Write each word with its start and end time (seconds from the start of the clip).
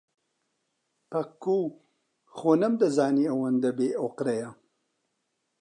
پەکوو، 1.09 1.65
خۆ 2.37 2.51
نەمدەزانی 2.61 3.29
ئەوەندە 3.29 3.69
بێئۆقرەیە. 3.77 4.49